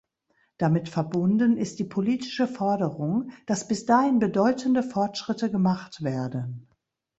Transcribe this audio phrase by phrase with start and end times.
[0.57, 6.67] Damit verbunden ist die politische Forderung, dass bis dahin bedeutende Fortschritte gemacht werden.